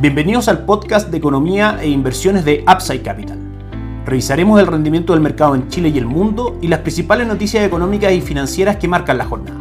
Bienvenidos 0.00 0.48
al 0.48 0.64
podcast 0.64 1.10
de 1.10 1.18
economía 1.18 1.78
e 1.78 1.90
inversiones 1.90 2.46
de 2.46 2.64
Upside 2.66 3.02
Capital. 3.02 3.38
Revisaremos 4.06 4.58
el 4.58 4.66
rendimiento 4.66 5.12
del 5.12 5.20
mercado 5.20 5.54
en 5.54 5.68
Chile 5.68 5.90
y 5.90 5.98
el 5.98 6.06
mundo 6.06 6.58
y 6.62 6.68
las 6.68 6.78
principales 6.78 7.26
noticias 7.26 7.66
económicas 7.66 8.10
y 8.14 8.22
financieras 8.22 8.78
que 8.78 8.88
marcan 8.88 9.18
la 9.18 9.26
jornada. 9.26 9.60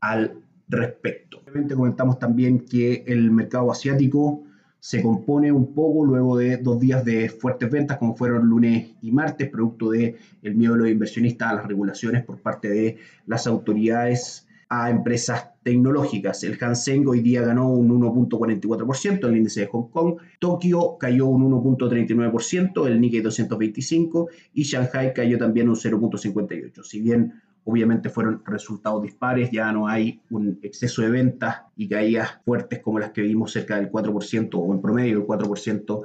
al 0.00 0.34
respecto. 0.68 1.40
Obviamente 1.42 1.74
comentamos 1.74 2.18
también 2.18 2.66
que 2.66 3.04
el 3.06 3.30
mercado 3.30 3.70
asiático 3.70 4.42
se 4.80 5.02
compone 5.02 5.52
un 5.52 5.74
poco 5.74 6.04
luego 6.04 6.36
de 6.36 6.56
dos 6.56 6.80
días 6.80 7.04
de 7.04 7.28
fuertes 7.28 7.70
ventas, 7.70 7.98
como 7.98 8.16
fueron 8.16 8.48
lunes 8.48 8.94
y 9.00 9.12
martes, 9.12 9.48
producto 9.50 9.90
del 9.90 10.16
el 10.42 10.54
miedo 10.56 10.72
de 10.72 10.80
los 10.80 10.88
inversionistas 10.88 11.50
a 11.50 11.54
las 11.54 11.66
regulaciones 11.66 12.24
por 12.24 12.40
parte 12.40 12.68
de 12.68 12.96
las 13.26 13.46
autoridades 13.46 14.48
a 14.70 14.88
empresas 14.88 15.50
tecnológicas. 15.64 16.44
El 16.44 16.56
Hang 16.56 16.76
hoy 17.06 17.20
día 17.20 17.42
ganó 17.42 17.68
un 17.68 17.90
1.44%, 18.00 19.26
el 19.26 19.36
índice 19.36 19.60
de 19.62 19.66
Hong 19.66 19.90
Kong, 19.90 20.16
Tokio 20.38 20.96
cayó 20.98 21.26
un 21.26 21.50
1.39%, 21.50 22.86
el 22.86 23.00
Nikkei 23.00 23.20
225 23.20 24.28
y 24.54 24.62
Shanghai 24.62 25.12
cayó 25.12 25.38
también 25.38 25.68
un 25.68 25.74
0.58%. 25.74 26.84
Si 26.84 27.00
bien 27.00 27.42
obviamente 27.64 28.10
fueron 28.10 28.42
resultados 28.46 29.02
dispares, 29.02 29.50
ya 29.50 29.72
no 29.72 29.88
hay 29.88 30.20
un 30.30 30.60
exceso 30.62 31.02
de 31.02 31.10
ventas 31.10 31.62
y 31.76 31.88
caídas 31.88 32.38
fuertes 32.44 32.78
como 32.78 33.00
las 33.00 33.10
que 33.10 33.22
vimos 33.22 33.50
cerca 33.50 33.74
del 33.74 33.90
4% 33.90 34.50
o 34.52 34.72
en 34.72 34.80
promedio 34.80 35.18
del 35.18 35.26
4% 35.26 36.02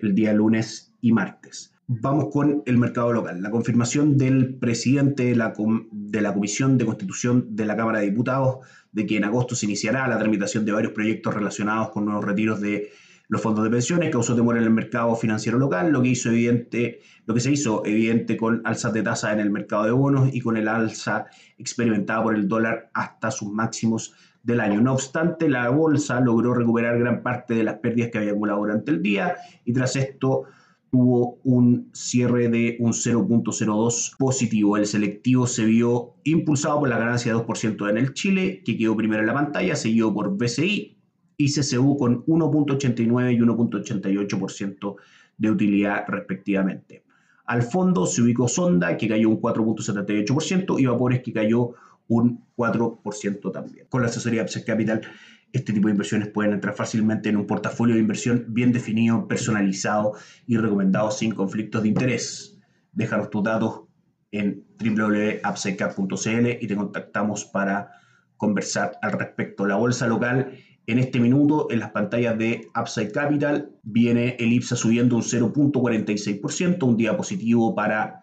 el 0.00 0.14
día 0.14 0.32
lunes 0.32 0.92
y 1.00 1.12
martes. 1.12 1.72
Vamos 1.90 2.26
con 2.30 2.62
el 2.66 2.76
mercado 2.76 3.14
local. 3.14 3.40
La 3.40 3.50
confirmación 3.50 4.18
del 4.18 4.56
presidente 4.56 5.24
de 5.24 5.34
la, 5.34 5.54
de 5.90 6.20
la, 6.20 6.34
Comisión 6.34 6.76
de 6.76 6.84
Constitución 6.84 7.56
de 7.56 7.64
la 7.64 7.76
Cámara 7.76 8.00
de 8.00 8.10
Diputados 8.10 8.58
de 8.92 9.06
que 9.06 9.16
en 9.16 9.24
agosto 9.24 9.54
se 9.54 9.64
iniciará 9.64 10.06
la 10.06 10.18
tramitación 10.18 10.66
de 10.66 10.72
varios 10.72 10.92
proyectos 10.92 11.32
relacionados 11.32 11.88
con 11.88 12.04
nuevos 12.04 12.26
retiros 12.26 12.60
de 12.60 12.90
los 13.28 13.40
fondos 13.40 13.64
de 13.64 13.70
pensiones 13.70 14.10
causó 14.10 14.36
temor 14.36 14.58
en 14.58 14.64
el 14.64 14.70
mercado 14.70 15.16
financiero 15.16 15.58
local, 15.58 15.90
lo 15.90 16.02
que 16.02 16.08
hizo 16.08 16.28
evidente, 16.28 17.00
lo 17.24 17.32
que 17.32 17.40
se 17.40 17.52
hizo 17.52 17.82
evidente 17.86 18.36
con 18.36 18.60
alzas 18.66 18.92
de 18.92 19.02
tasa 19.02 19.32
en 19.32 19.40
el 19.40 19.50
mercado 19.50 19.84
de 19.84 19.90
bonos 19.92 20.28
y 20.34 20.42
con 20.42 20.58
el 20.58 20.68
alza 20.68 21.24
experimentada 21.56 22.22
por 22.22 22.34
el 22.34 22.48
dólar 22.48 22.90
hasta 22.92 23.30
sus 23.30 23.50
máximos 23.50 24.14
del 24.42 24.60
año. 24.60 24.82
No 24.82 24.92
obstante, 24.92 25.48
la 25.48 25.70
bolsa 25.70 26.20
logró 26.20 26.52
recuperar 26.52 26.98
gran 26.98 27.22
parte 27.22 27.54
de 27.54 27.64
las 27.64 27.76
pérdidas 27.76 28.10
que 28.10 28.18
había 28.18 28.32
acumulado 28.32 28.60
durante 28.60 28.90
el 28.90 29.00
día 29.02 29.36
y 29.64 29.72
tras 29.72 29.96
esto 29.96 30.44
tuvo 30.90 31.38
un 31.44 31.90
cierre 31.92 32.48
de 32.48 32.76
un 32.80 32.92
0.02 32.92 34.16
positivo. 34.18 34.76
El 34.76 34.86
selectivo 34.86 35.46
se 35.46 35.64
vio 35.64 36.14
impulsado 36.24 36.80
por 36.80 36.88
la 36.88 36.98
ganancia 36.98 37.32
de 37.32 37.38
2% 37.38 37.90
en 37.90 37.98
el 37.98 38.14
Chile, 38.14 38.62
que 38.64 38.76
quedó 38.76 38.96
primero 38.96 39.20
en 39.20 39.26
la 39.26 39.34
pantalla, 39.34 39.76
seguido 39.76 40.12
por 40.12 40.36
BCI 40.36 40.96
y 41.36 41.52
CCU 41.52 41.96
con 41.96 42.24
1.89 42.26 43.34
y 43.34 43.38
1.88% 43.38 44.96
de 45.38 45.50
utilidad 45.50 46.04
respectivamente. 46.08 47.04
Al 47.46 47.62
fondo 47.62 48.04
se 48.04 48.22
ubicó 48.22 48.48
Sonda, 48.48 48.96
que 48.96 49.08
cayó 49.08 49.30
un 49.30 49.40
4.78%, 49.40 50.80
y 50.80 50.86
Vapores, 50.86 51.22
que 51.22 51.32
cayó 51.32 51.74
un 52.08 52.44
4% 52.56 53.52
también. 53.52 53.86
Con 53.88 54.02
la 54.02 54.08
asesoría 54.08 54.44
de 54.44 54.64
Capital 54.64 55.00
este 55.52 55.72
tipo 55.72 55.88
de 55.88 55.92
inversiones 55.92 56.28
pueden 56.28 56.52
entrar 56.52 56.74
fácilmente 56.74 57.28
en 57.28 57.36
un 57.36 57.46
portafolio 57.46 57.94
de 57.94 58.00
inversión 58.00 58.46
bien 58.48 58.72
definido, 58.72 59.26
personalizado 59.26 60.14
y 60.46 60.56
recomendado 60.56 61.10
sin 61.10 61.34
conflictos 61.34 61.82
de 61.82 61.88
interés. 61.88 62.58
Déjanos 62.92 63.30
tus 63.30 63.42
datos 63.42 63.82
en 64.30 64.64
www.upsidecap.cl 64.78 66.48
y 66.60 66.66
te 66.66 66.76
contactamos 66.76 67.44
para 67.46 67.90
conversar 68.36 68.98
al 69.02 69.12
respecto. 69.12 69.66
La 69.66 69.76
bolsa 69.76 70.06
local 70.06 70.52
en 70.86 70.98
este 70.98 71.20
minuto 71.20 71.68
en 71.70 71.80
las 71.80 71.90
pantallas 71.90 72.38
de 72.38 72.68
Upside 72.78 73.12
Capital 73.12 73.70
viene 73.82 74.36
el 74.38 74.52
IPSA 74.52 74.76
subiendo 74.76 75.16
un 75.16 75.22
0.46%, 75.22 76.82
un 76.82 76.96
día 76.96 77.16
positivo 77.16 77.74
para 77.74 78.22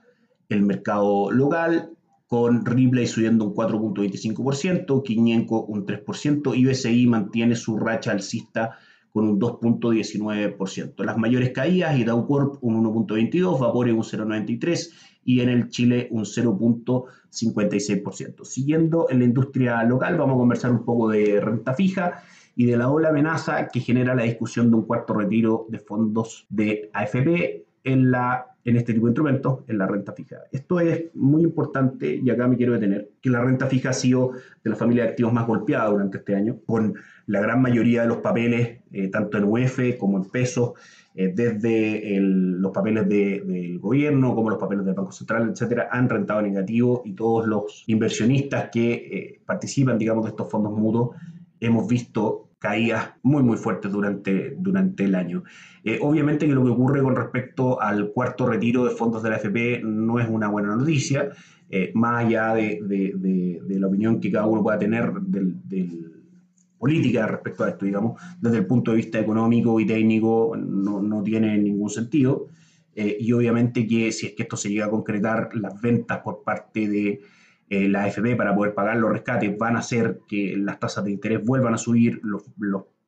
el 0.50 0.62
mercado 0.62 1.31
local 1.31 1.94
con 2.36 2.66
Ripley 2.66 3.08
subiendo 3.08 3.46
un 3.46 3.56
4.25%, 3.56 5.04
Quiñenco 5.04 5.64
un 5.68 5.86
3% 5.86 6.54
y 6.54 6.66
BCI 6.66 7.08
mantiene 7.08 7.56
su 7.56 7.78
racha 7.78 8.12
alcista 8.12 8.78
con 9.14 9.30
un 9.30 9.40
2.19%. 9.40 11.02
Las 11.06 11.18
mayores 11.18 11.52
caídas, 11.52 11.96
Dow 12.06 12.28
Corp 12.28 12.62
un 12.62 12.84
1.22%, 12.84 13.58
Vapore 13.58 13.94
un 13.94 14.04
0.93% 14.04 14.92
y 15.24 15.40
en 15.40 15.48
el 15.48 15.70
Chile 15.70 16.10
un 16.12 16.26
0.56%. 16.26 18.44
Siguiendo 18.44 19.08
en 19.10 19.20
la 19.20 19.26
industria 19.26 19.81
local, 19.86 20.18
vamos 20.18 20.36
a 20.36 20.40
conversar 20.40 20.72
un 20.72 20.84
poco 20.84 21.08
de 21.08 21.40
renta 21.40 21.74
fija 21.74 22.22
y 22.54 22.66
de 22.66 22.76
la 22.76 22.90
ola 22.90 23.12
amenaza 23.12 23.70
que 23.70 23.80
genera 23.80 24.14
la 24.14 24.24
discusión 24.24 24.70
de 24.70 24.76
un 24.76 24.84
cuarto 24.84 25.14
retiro 25.14 25.68
de 25.70 25.80
fondos 25.80 26.48
de 26.50 26.90
AFP 26.92 27.64
en 27.86 28.12
la 28.12 28.55
en 28.66 28.76
este 28.78 28.94
tipo 28.94 29.06
de 29.06 29.12
instrumentos 29.12 29.60
en 29.68 29.78
la 29.78 29.88
renta 29.88 30.12
fija. 30.12 30.38
Esto 30.52 30.80
es 30.80 31.16
muy 31.16 31.44
importante 31.44 32.16
y 32.16 32.30
acá 32.32 32.48
me 32.48 32.58
quiero 32.58 32.74
detener, 32.74 33.12
que 33.22 33.30
la 33.30 33.42
renta 33.42 33.68
fija 33.68 33.92
ha 33.92 33.94
sido 33.94 34.32
de 34.64 34.70
la 34.72 34.76
familia 34.76 35.04
de 35.04 35.10
activos 35.10 35.32
más 35.32 35.46
golpeada 35.46 35.90
durante 35.90 36.18
este 36.18 36.36
año, 36.36 36.58
con 36.66 36.96
la 37.28 37.42
gran 37.42 37.62
mayoría 37.62 38.02
de 38.02 38.08
los 38.08 38.18
papeles, 38.18 38.80
eh, 38.92 39.08
tanto 39.10 39.38
en 39.38 39.44
UF 39.44 39.98
como 40.00 40.18
en 40.18 40.26
pesos, 40.26 40.74
eh, 41.14 41.32
desde 41.34 42.18
los 42.20 42.72
papeles 42.72 43.08
del 43.08 43.80
gobierno 43.80 44.34
como 44.36 44.50
los 44.50 44.60
papeles 44.60 44.84
del 44.84 44.96
Banco 44.96 45.12
Central, 45.12 45.52
etcétera, 45.52 45.88
han 45.92 46.10
rentado 46.10 46.42
negativo 46.42 47.04
y 47.06 47.14
todos 47.14 47.48
los 47.48 47.84
inversionistas 47.88 48.70
que 48.72 48.94
eh, 48.94 49.42
participan, 49.46 50.00
digamos, 50.00 50.26
de 50.26 50.32
estos 50.32 50.50
fondos 50.50 50.74
mutuos, 50.74 51.16
hemos 51.60 51.88
visto 51.88 52.44
caídas 52.66 53.12
muy 53.22 53.44
muy 53.44 53.58
fuertes 53.58 53.92
durante, 53.92 54.56
durante 54.58 55.06
el 55.06 55.14
año. 55.14 55.44
Eh, 55.84 56.00
obviamente 56.02 56.48
que 56.48 56.54
lo 56.54 56.64
que 56.64 56.72
ocurre 56.72 57.04
con 57.04 57.16
respecto 57.16 57.80
al 57.80 58.12
cuarto 58.12 58.48
retiro 58.48 58.86
de 58.86 58.92
fondos 58.92 59.22
de 59.22 59.30
la 59.30 59.36
AFP 59.36 59.82
no 59.84 60.20
es 60.20 60.28
una 60.28 60.48
buena 60.48 60.76
noticia, 60.76 61.30
eh, 61.70 61.92
más 61.94 62.26
allá 62.26 62.56
de, 62.56 62.80
de, 62.84 63.80
la 63.80 63.88
opinión 63.88 64.20
que 64.20 64.32
cada 64.32 64.48
uno 64.48 64.64
pueda 64.64 64.80
tener 64.80 65.14
del, 65.14 65.58
política 66.80 67.28
respecto 67.28 67.64
a 67.64 67.69
esto, 67.69 67.86
digamos, 67.86 68.19
desde 68.42 68.57
el 68.57 68.66
punto 68.66 68.92
de 68.92 68.98
vista 68.98 69.19
económico 69.19 69.80
y 69.80 69.86
técnico 69.86 70.56
no, 70.57 71.02
no 71.02 71.24
tiene 71.24 71.57
ningún 71.57 71.90
sentido. 71.90 72.48
Eh, 72.95 73.18
y 73.19 73.31
obviamente 73.34 73.86
que 73.86 74.12
si 74.12 74.28
es 74.28 74.34
que 74.34 74.44
esto 74.44 74.57
se 74.57 74.69
llega 74.69 74.86
a 74.86 74.90
concretar, 74.90 75.50
las 75.56 75.80
ventas 75.81 76.19
por 76.24 76.44
parte 76.44 76.88
de 76.88 77.22
eh, 77.68 77.88
la 77.90 78.04
AFP 78.04 78.36
para 78.36 78.56
poder 78.56 78.76
pagar 78.76 78.98
los 78.98 79.12
rescates 79.12 79.57
van 79.57 79.76
a 79.76 79.80
hacer 79.80 80.19
que 80.28 80.56
las 80.56 80.80
tasas 80.80 81.04
de 81.04 81.12
interés 81.12 81.44
vuelvan 81.44 81.74
a 81.74 81.78
subir, 81.78 82.22
los, 82.24 82.44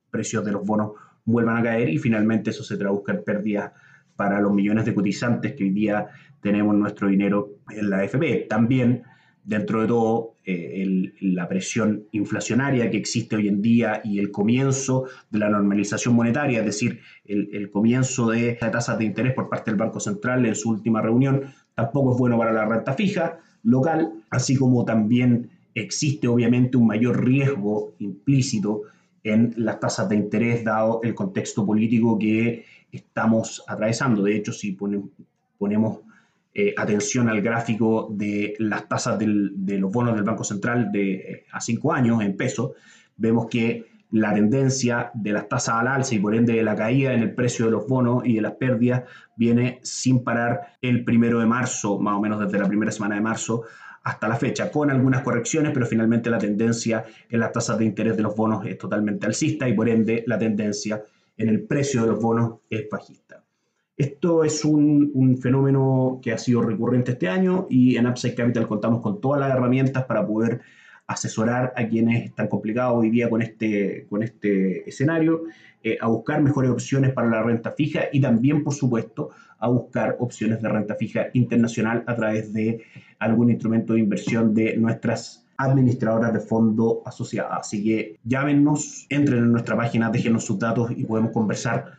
precios 0.10 0.44
de 0.44 0.52
los 0.52 0.66
bonos 0.66 0.94
vuelvan 1.26 1.58
a 1.58 1.64
caer 1.64 1.90
y 1.90 1.98
finalmente 2.00 2.50
eso 2.50 2.64
se 2.64 2.78
traduzca 2.78 3.12
en 3.12 3.24
pérdidas 3.24 3.72
para 4.16 4.42
los 4.42 4.52
millones 4.52 4.86
de 4.86 4.96
cotizantes 4.96 5.54
que 5.54 5.66
hoy 5.66 5.70
día 5.72 6.08
tenemos 6.42 6.76
nuestro 6.76 7.08
dinero 7.08 7.58
en 7.70 7.90
la 7.90 7.98
AFP. 8.00 8.48
También, 8.50 9.04
dentro 9.44 9.82
de 9.82 9.88
todo, 9.88 10.38
eh, 10.44 11.12
la 11.22 11.48
presión 11.48 12.06
inflacionaria 12.12 12.90
que 12.90 12.98
existe 12.98 13.36
hoy 13.36 13.50
en 13.50 13.62
día 13.62 14.02
y 14.04 14.18
el 14.18 14.32
comienzo 14.32 15.08
de 15.30 15.40
la 15.40 15.50
normalización 15.50 16.16
monetaria, 16.16 16.60
es 16.60 16.66
decir, 16.66 17.02
el, 17.26 17.50
el 17.52 17.70
comienzo 17.70 18.32
de 18.32 18.54
tasas 18.54 18.98
de 18.98 19.06
interés 19.06 19.34
por 19.34 19.50
parte 19.50 19.70
del 19.70 19.78
Banco 19.78 20.00
Central 20.00 20.46
en 20.46 20.56
su 20.56 20.70
última 20.70 21.02
reunión, 21.02 21.44
tampoco 21.78 22.14
es 22.14 22.18
bueno 22.18 22.40
para 22.40 22.52
la 22.52 22.66
renta 22.66 22.94
fija 22.94 23.38
local, 23.62 24.12
así 24.32 24.56
como 24.56 24.84
también 24.84 25.52
existe 25.76 26.28
obviamente 26.28 26.76
un 26.76 26.88
mayor 26.88 27.24
riesgo 27.24 27.94
implícito 28.00 28.82
en 29.24 29.54
las 29.58 29.80
tasas 29.80 30.10
de 30.10 30.16
interés 30.16 30.64
dado 30.64 31.02
el 31.04 31.14
contexto 31.14 31.64
político 31.68 32.18
que 32.18 32.66
estamos 32.92 33.64
atravesando. 33.68 34.24
De 34.24 34.36
hecho, 34.36 34.52
si 34.54 34.76
ponemos 35.60 36.00
eh, 36.56 36.74
atención 36.76 37.30
al 37.30 37.44
gráfico 37.44 38.08
de 38.10 38.56
las 38.58 38.88
tasas 38.88 39.20
de 39.20 39.78
los 39.78 39.92
bonos 39.92 40.16
del 40.16 40.24
Banco 40.24 40.44
Central 40.44 40.92
de 40.92 41.14
eh, 41.14 41.46
a 41.52 41.62
cinco 41.62 41.94
años 41.94 42.24
en 42.24 42.36
pesos, 42.36 42.72
vemos 43.18 43.46
que 43.46 43.86
la 44.12 44.34
tendencia 44.34 45.12
de 45.14 45.32
las 45.34 45.50
tasas 45.50 45.76
al 45.76 45.88
alza 45.88 46.16
y 46.16 46.20
por 46.20 46.34
ende 46.34 46.54
de 46.54 46.64
la 46.64 46.76
caída 46.76 47.14
en 47.14 47.22
el 47.22 47.34
precio 47.34 47.66
de 47.66 47.72
los 47.72 47.88
bonos 47.88 48.26
y 48.26 48.36
de 48.36 48.42
las 48.42 48.54
pérdidas 48.54 49.04
viene 49.36 49.80
sin 49.84 50.24
parar 50.24 50.78
el 50.82 51.04
primero 51.04 51.40
de 51.40 51.46
marzo, 51.46 52.00
más 52.00 52.16
o 52.16 52.22
menos 52.22 52.40
desde 52.40 52.60
la 52.60 52.68
primera 52.68 52.92
semana 52.92 53.16
de 53.16 53.22
marzo 53.22 53.64
hasta 54.04 54.30
la 54.30 54.38
fecha, 54.38 54.72
con 54.72 54.90
algunas 54.90 55.22
correcciones, 55.22 55.74
pero 55.74 55.86
finalmente 55.86 56.30
la 56.30 56.38
tendencia 56.38 57.04
en 57.30 57.42
las 57.42 57.52
tasas 57.52 57.78
de 57.78 57.84
interés 57.84 58.16
de 58.16 58.24
los 58.24 58.36
bonos 58.38 58.66
es 58.66 58.78
totalmente 58.78 59.26
alcista 59.26 59.68
y 59.68 59.74
por 59.74 59.90
ende 59.90 60.24
la 60.28 60.40
tendencia 60.40 61.04
en 61.36 61.50
el 61.50 61.64
precio 61.64 62.02
de 62.02 62.08
los 62.08 62.22
bonos 62.22 62.60
es 62.70 62.88
bajista. 62.90 63.44
Esto 63.98 64.44
es 64.44 64.64
un, 64.64 65.38
fenómeno 65.42 66.20
que 66.22 66.32
ha 66.32 66.38
sido 66.38 66.62
recurrente 66.62 67.12
este 67.12 67.28
año 67.28 67.68
y 67.70 67.98
en 67.98 68.08
Upside 68.08 68.36
Capital 68.36 68.68
contamos 68.68 69.02
con 69.02 69.20
todas 69.20 69.42
las 69.42 69.52
herramientas 69.52 70.06
para 70.06 70.26
poder 70.26 70.62
asesorar 71.08 71.74
a 71.76 71.88
quienes 71.88 72.26
están 72.26 72.48
complicados 72.48 72.98
hoy 72.98 73.10
día 73.10 73.30
con 73.30 73.42
este, 73.42 74.06
con 74.10 74.24
este 74.24 74.88
escenario, 74.88 75.44
eh, 75.84 75.98
a 76.02 76.08
buscar 76.08 76.42
mejores 76.42 76.70
opciones 76.70 77.14
para 77.14 77.30
la 77.30 77.42
renta 77.42 77.72
fija 77.72 78.06
y 78.12 78.20
también, 78.20 78.64
por 78.64 78.74
supuesto, 78.74 79.30
a 79.58 79.70
buscar 79.70 80.18
opciones 80.20 80.62
de 80.62 80.70
renta 80.70 80.96
fija 80.96 81.28
internacional 81.34 82.04
a 82.08 82.16
través 82.16 82.52
de 82.54 82.84
algún 83.20 83.50
instrumento 83.50 83.94
de 83.94 84.00
inversión 84.00 84.54
de 84.54 84.76
nuestras 84.78 85.46
administradoras 85.58 86.34
de 86.34 86.40
fondo 86.40 87.02
asociadas. 87.06 87.60
Así 87.62 87.84
que 87.84 88.20
llámenos, 88.24 89.08
entren 89.10 89.40
en 89.40 89.52
nuestra 89.52 89.76
página, 89.76 90.10
déjenos 90.10 90.46
sus 90.46 90.60
datos 90.60 90.92
y 90.92 91.06
podemos 91.06 91.32
conversar 91.32 91.94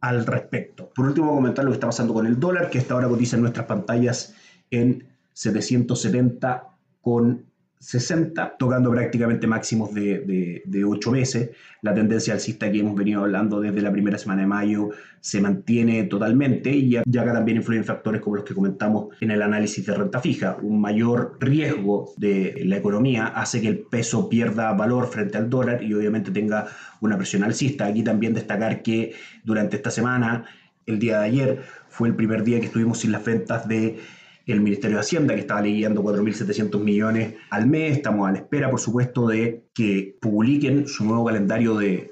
al 0.00 0.26
respecto. 0.26 0.90
Por 0.94 1.06
último, 1.06 1.34
comentar 1.34 1.64
lo 1.64 1.70
que 1.70 1.76
está 1.76 1.86
pasando 1.86 2.12
con 2.12 2.26
el 2.26 2.40
dólar, 2.40 2.70
que 2.70 2.78
hasta 2.78 2.94
ahora 2.94 3.08
cotiza 3.08 3.36
en 3.36 3.42
nuestras 3.42 3.66
pantallas 3.66 4.34
en 4.70 5.06
770 5.32 6.64
con 7.00 7.44
60, 7.78 8.56
tocando 8.58 8.90
prácticamente 8.90 9.46
máximos 9.46 9.92
de, 9.92 10.62
de, 10.64 10.84
8 10.84 11.10
meses. 11.10 11.50
La 11.82 11.92
tendencia 11.92 12.32
alcista 12.32 12.70
que 12.72 12.78
hemos 12.78 12.94
venido 12.94 13.20
hablando 13.20 13.60
desde 13.60 13.82
la 13.82 13.92
primera 13.92 14.16
semana 14.16 14.42
de 14.42 14.46
mayo 14.46 14.90
se 15.20 15.40
mantiene 15.40 16.04
totalmente 16.04 16.70
y 16.70 16.96
acá 16.96 17.32
también 17.32 17.58
influyen 17.58 17.84
factores 17.84 18.22
como 18.22 18.36
los 18.36 18.44
que 18.44 18.54
comentamos 18.54 19.14
en 19.20 19.30
el 19.30 19.42
análisis 19.42 19.84
de 19.84 19.94
renta 19.94 20.20
fija. 20.20 20.56
Un 20.62 20.80
mayor 20.80 21.36
riesgo 21.40 22.12
de 22.16 22.62
la 22.64 22.76
economía 22.76 23.26
hace 23.26 23.60
que 23.60 23.68
el 23.68 23.80
peso 23.80 24.28
pierda 24.28 24.72
valor 24.72 25.08
frente 25.08 25.36
al 25.36 25.50
dólar 25.50 25.82
y 25.82 25.92
obviamente 25.92 26.30
tenga 26.30 26.66
una 27.00 27.18
presión 27.18 27.44
alcista. 27.44 27.86
Aquí 27.86 28.02
también 28.02 28.32
destacar 28.32 28.82
que 28.82 29.12
durante 29.44 29.76
esta 29.76 29.90
semana, 29.90 30.46
el 30.86 30.98
día 30.98 31.18
de 31.18 31.24
ayer, 31.24 31.62
fue 31.88 32.08
el 32.08 32.16
primer 32.16 32.44
día 32.44 32.60
que 32.60 32.66
estuvimos 32.66 32.98
sin 32.98 33.12
las 33.12 33.24
ventas 33.24 33.68
de 33.68 33.98
el 34.46 34.60
Ministerio 34.60 34.96
de 34.96 35.00
Hacienda, 35.00 35.34
que 35.34 35.40
estaba 35.40 35.62
leyendo 35.62 36.02
4.700 36.02 36.80
millones 36.80 37.34
al 37.50 37.66
mes. 37.66 37.96
Estamos 37.96 38.28
a 38.28 38.32
la 38.32 38.38
espera, 38.38 38.70
por 38.70 38.80
supuesto, 38.80 39.26
de 39.26 39.64
que 39.72 40.16
publiquen 40.20 40.86
su 40.86 41.04
nuevo 41.04 41.24
calendario 41.24 41.76
de, 41.76 42.10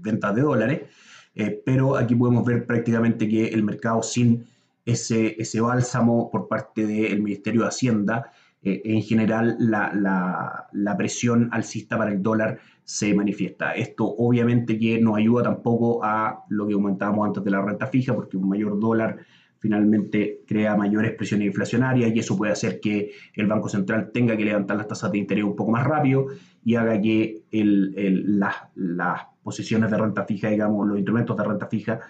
ventas 0.00 0.34
de 0.34 0.42
dólares. 0.42 0.82
Eh, 1.34 1.62
pero 1.64 1.96
aquí 1.96 2.14
podemos 2.14 2.44
ver 2.44 2.66
prácticamente 2.66 3.28
que 3.28 3.48
el 3.48 3.62
mercado 3.62 4.02
sin 4.02 4.46
ese, 4.84 5.60
bálsamo 5.60 6.30
por 6.30 6.48
parte 6.48 6.86
del 6.86 7.22
Ministerio 7.22 7.62
de 7.62 7.68
Hacienda, 7.68 8.32
eh, 8.62 8.82
en 8.84 9.02
general 9.02 9.56
la, 9.58 10.96
presión 10.98 11.48
alcista 11.52 11.96
para 11.96 12.12
el 12.12 12.22
dólar 12.22 12.58
se 12.84 13.14
manifiesta. 13.14 13.72
Esto 13.72 14.04
obviamente 14.06 14.78
que 14.78 15.00
no 15.00 15.16
ayuda 15.16 15.44
tampoco 15.44 16.04
a 16.04 16.44
lo 16.48 16.66
que 16.66 16.74
comentábamos 16.74 17.26
antes 17.26 17.44
de 17.44 17.50
la 17.50 17.62
renta 17.62 17.86
fija, 17.86 18.14
porque 18.14 18.36
un 18.36 18.48
mayor 18.48 18.78
dólar 18.78 19.18
finalmente 19.60 20.40
crea 20.46 20.74
mayores 20.74 21.12
presiones 21.12 21.46
inflacionarias 21.46 22.10
y 22.12 22.18
eso 22.18 22.36
puede 22.36 22.52
hacer 22.52 22.80
que 22.80 23.12
el 23.34 23.46
Banco 23.46 23.68
Central 23.68 24.10
tenga 24.12 24.36
que 24.36 24.44
levantar 24.44 24.76
las 24.78 24.88
tasas 24.88 25.12
de 25.12 25.18
interés 25.18 25.44
un 25.44 25.54
poco 25.54 25.70
más 25.70 25.86
rápido 25.86 26.26
y 26.64 26.74
haga 26.74 27.00
que 27.00 27.42
las, 27.52 29.20
posiciones 29.42 29.90
de 29.90 29.96
renta 29.96 30.24
fija, 30.24 30.48
digamos, 30.48 30.86
los 30.86 30.98
instrumentos 30.98 31.36
de 31.36 31.44
renta 31.44 31.66
fija, 31.66 32.00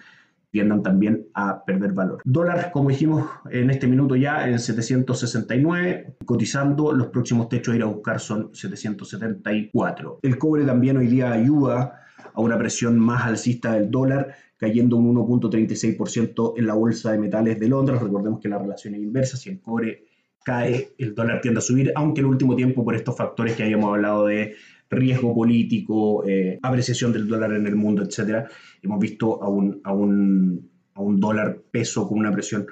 tiendan 0.49 0.83
también 0.83 1.27
a 1.33 1.63
perder 1.63 1.93
valor. 1.93 2.21
Dólar, 2.25 2.71
como 2.71 2.89
dijimos 2.89 3.29
en 3.49 3.69
este 3.69 3.87
minuto 3.87 4.15
ya, 4.15 4.47
en 4.49 4.59
769, 4.59 6.15
cotizando, 6.25 6.91
los 6.91 7.07
próximos 7.07 7.47
techos 7.47 7.73
a 7.73 7.77
ir 7.77 7.83
a 7.83 7.85
buscar 7.85 8.19
son 8.19 8.53
774. 8.53 10.19
El 10.21 10.37
cobre 10.37 10.65
también 10.65 10.97
hoy 10.97 11.07
día 11.07 11.31
ayuda 11.31 12.01
a 12.33 12.41
una 12.41 12.57
presión 12.57 12.99
más 12.99 13.25
alcista 13.25 13.73
del 13.73 13.89
dólar 13.89 14.35
cayendo 14.61 14.95
un 14.95 15.15
1.36% 15.15 16.53
en 16.55 16.67
la 16.67 16.75
bolsa 16.75 17.11
de 17.11 17.17
metales 17.17 17.59
de 17.59 17.67
Londres. 17.67 17.99
Recordemos 17.99 18.39
que 18.39 18.47
la 18.47 18.59
relación 18.59 18.93
es 18.93 19.01
inversa, 19.01 19.35
si 19.35 19.49
el 19.49 19.59
cobre 19.59 20.05
cae, 20.43 20.91
el 20.99 21.15
dólar 21.15 21.41
tiende 21.41 21.57
a 21.57 21.61
subir, 21.61 21.91
aunque 21.95 22.21
el 22.21 22.27
último 22.27 22.55
tiempo 22.55 22.85
por 22.85 22.93
estos 22.93 23.17
factores 23.17 23.55
que 23.55 23.63
habíamos 23.63 23.89
hablado 23.89 24.27
de 24.27 24.53
riesgo 24.87 25.33
político, 25.33 26.23
eh, 26.27 26.59
apreciación 26.61 27.11
del 27.11 27.27
dólar 27.27 27.53
en 27.53 27.65
el 27.65 27.75
mundo, 27.75 28.03
etcétera, 28.03 28.49
hemos 28.83 28.99
visto 28.99 29.41
a 29.41 29.49
un, 29.49 29.81
a, 29.83 29.93
un, 29.93 30.69
a 30.93 31.01
un 31.01 31.19
dólar 31.19 31.57
peso 31.71 32.07
con 32.07 32.19
una 32.19 32.31
presión 32.31 32.67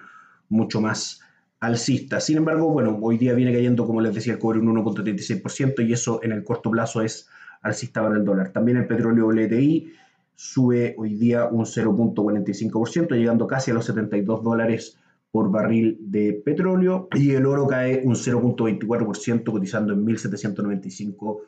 mucho 0.48 0.82
más 0.82 1.22
alcista. 1.60 2.20
Sin 2.20 2.38
embargo, 2.38 2.70
bueno, 2.70 3.00
hoy 3.02 3.18
día 3.18 3.34
viene 3.34 3.52
cayendo, 3.52 3.88
como 3.88 4.00
les 4.00 4.14
decía, 4.14 4.34
el 4.34 4.40
cobre 4.40 4.60
un 4.60 4.68
1.36% 4.76 5.88
y 5.88 5.94
eso 5.94 6.20
en 6.22 6.34
el 6.34 6.44
corto 6.44 6.70
plazo 6.70 7.02
es 7.02 7.28
alcista 7.64 8.04
para 8.04 8.16
el 8.16 8.24
dólar. 8.24 8.52
También 8.52 8.78
el 8.78 8.86
petróleo 8.86 9.32
LTI 9.32 9.92
sube 10.40 10.96
hoy 10.98 11.16
día 11.16 11.48
un 11.48 11.66
0.45%, 11.66 13.14
llegando 13.14 13.46
casi 13.46 13.72
a 13.72 13.74
los 13.74 13.84
72 13.84 14.42
dólares 14.42 14.98
por 15.32 15.52
barril 15.52 15.98
de 16.00 16.32
petróleo 16.32 17.10
y 17.14 17.32
el 17.32 17.46
oro 17.46 17.68
cae 17.68 18.04
un 18.06 18.16
0.24% 18.16 19.52
cotizando 19.52 19.92
en 19.92 20.06
1.795 20.06 21.42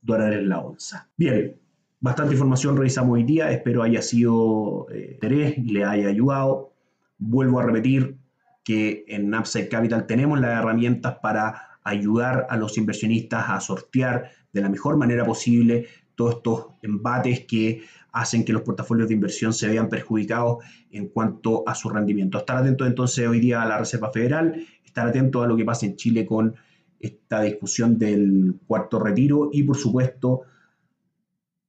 dólares 0.00 0.42
la 0.42 0.58
onza. 0.58 1.08
Bien, 1.16 1.54
bastante 2.00 2.34
información 2.34 2.76
revisamos 2.76 3.14
hoy 3.14 3.22
día, 3.22 3.52
espero 3.52 3.84
haya 3.84 4.02
sido 4.02 4.88
eh, 4.90 5.10
interés 5.12 5.56
y 5.58 5.70
le 5.70 5.84
haya 5.84 6.08
ayudado. 6.08 6.72
Vuelvo 7.18 7.60
a 7.60 7.62
repetir 7.62 8.16
que 8.64 9.04
en 9.06 9.32
Upside 9.32 9.68
Capital 9.68 10.08
tenemos 10.08 10.40
las 10.40 10.58
herramientas 10.58 11.18
para 11.22 11.78
ayudar 11.84 12.48
a 12.50 12.56
los 12.56 12.76
inversionistas 12.76 13.44
a 13.48 13.60
sortear 13.60 14.32
de 14.52 14.62
la 14.62 14.68
mejor 14.68 14.96
manera 14.96 15.24
posible 15.24 15.86
todos 16.16 16.36
estos 16.36 16.66
embates 16.82 17.46
que 17.46 17.82
hacen 18.12 18.44
que 18.44 18.52
los 18.52 18.62
portafolios 18.62 19.08
de 19.08 19.14
inversión 19.14 19.52
se 19.52 19.68
vean 19.68 19.88
perjudicados 19.88 20.64
en 20.90 21.08
cuanto 21.08 21.64
a 21.66 21.74
su 21.74 21.88
rendimiento. 21.88 22.38
Estar 22.38 22.58
atento 22.58 22.86
entonces 22.86 23.26
hoy 23.26 23.40
día 23.40 23.62
a 23.62 23.66
la 23.66 23.78
Reserva 23.78 24.10
Federal, 24.10 24.66
estar 24.84 25.08
atento 25.08 25.42
a 25.42 25.46
lo 25.46 25.56
que 25.56 25.64
pasa 25.64 25.86
en 25.86 25.96
Chile 25.96 26.26
con 26.26 26.54
esta 27.00 27.42
discusión 27.42 27.98
del 27.98 28.54
cuarto 28.66 29.00
retiro 29.00 29.48
y 29.52 29.62
por 29.64 29.76
supuesto 29.76 30.42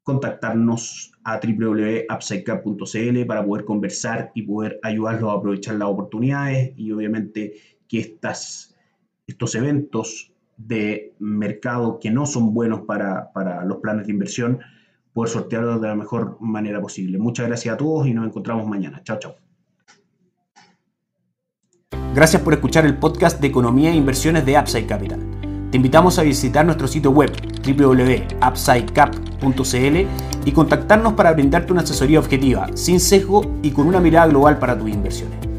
contactarnos 0.03 1.13
a 1.23 1.39
www.upsidecap.cl 1.39 3.25
para 3.25 3.45
poder 3.45 3.65
conversar 3.65 4.31
y 4.35 4.41
poder 4.41 4.79
ayudarlos 4.83 5.31
a 5.31 5.38
aprovechar 5.38 5.75
las 5.75 5.88
oportunidades 5.88 6.73
y 6.75 6.91
obviamente 6.91 7.53
que 7.88 8.00
estas, 8.00 8.75
estos 9.25 9.55
eventos 9.55 10.33
de 10.57 11.15
mercado 11.19 12.00
que 12.00 12.12
no 12.12 12.25
son 12.25 12.53
buenos 12.53 12.81
para, 12.81 13.31
para 13.31 13.63
los 13.63 13.77
planes 13.77 14.05
de 14.07 14.12
inversión 14.12 14.59
poder 15.13 15.32
sortearlo 15.32 15.79
de 15.79 15.88
la 15.88 15.96
mejor 15.96 16.36
manera 16.41 16.82
posible. 16.82 17.17
Muchas 17.20 17.48
gracias 17.48 17.74
a 17.74 17.77
todos 17.77 18.05
y 18.08 18.13
nos 18.13 18.25
encontramos 18.25 18.67
mañana. 18.67 19.01
Chao, 19.03 19.20
chao. 19.20 19.36
Gracias 22.13 22.41
por 22.41 22.53
escuchar 22.53 22.86
el 22.86 22.98
podcast 22.98 23.39
de 23.39 23.48
Economía 23.48 23.91
e 23.91 23.96
Inversiones 23.96 24.46
de 24.46 24.60
Upside 24.60 24.86
Capital. 24.86 25.22
Te 25.72 25.77
invitamos 25.77 26.20
a 26.20 26.24
visitar 26.24 26.65
nuestro 26.65 26.88
sitio 26.88 27.12
web 27.12 27.32
www.upsidecap.cl 27.65 30.08
y 30.46 30.51
contactarnos 30.51 31.13
para 31.13 31.32
brindarte 31.34 31.72
una 31.72 31.82
asesoría 31.82 32.20
objetiva, 32.20 32.67
sin 32.75 33.00
sesgo 33.00 33.55
y 33.63 33.72
con 33.72 33.88
una 33.88 34.00
mirada 34.00 34.27
global 34.27 34.60
para 34.60 34.77
tus 34.77 34.89
inversiones. 34.89 35.52